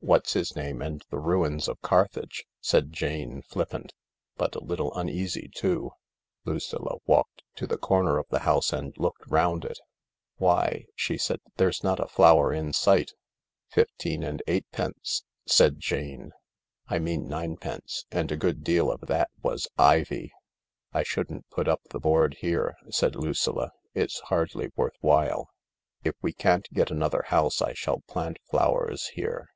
What's 0.10 0.32
his 0.32 0.56
name 0.56 0.82
and 0.82 1.04
the 1.10 1.18
ruins 1.20 1.68
of 1.68 1.80
Carthage," 1.82 2.44
said 2.60 2.92
Jane, 2.92 3.42
flippant, 3.42 3.92
but 4.36 4.54
a 4.54 4.60
little 4.64 4.92
uneasy 4.94 5.48
too, 5.54 5.90
Lucilla 6.44 6.96
walked 7.06 7.42
to 7.56 7.66
the 7.66 7.78
corner 7.78 8.18
of 8.18 8.26
the 8.28 8.40
house 8.40 8.72
and 8.72 8.92
looked 8.98 9.26
round 9.26 9.64
it, 9.64 9.78
"Why," 10.36 10.86
she 10.94 11.16
said, 11.16 11.40
"there's 11.56 11.84
not 11.84 12.00
a 12.00 12.08
flower 12.08 12.52
in 12.52 12.72
sight 12.72 13.12
I" 13.12 13.16
"Fifteen 13.74 14.22
and 14.22 14.42
eightpence," 14.46 15.22
said 15.46 15.78
Jane—" 15.80 16.32
I 16.88 16.98
mean 16.98 17.26
nine 17.28 17.56
pence, 17.56 18.04
and 18.10 18.30
a 18.32 18.36
good 18.38 18.64
deal 18.64 18.90
of 18.90 19.00
that 19.02 19.28
was 19.42 19.68
ivy."" 19.78 20.32
I 20.94 21.02
shouldn't 21.04 21.48
put 21.50 21.68
up 21.68 21.82
the 21.90 22.00
board 22.00 22.36
here," 22.40 22.74
said 22.90 23.16
Lucilla, 23.16 23.70
"it's 23.94 24.20
hardly 24.26 24.70
worth 24.76 24.96
while," 25.00 25.48
"If 26.04 26.16
we 26.20 26.32
can't 26.32 26.70
get 26.72 26.90
another 26.90 27.22
house 27.28 27.62
I 27.62 27.74
shall 27.74 28.00
plant 28.00 28.38
flowers 28.50 29.08
here." 29.14 29.48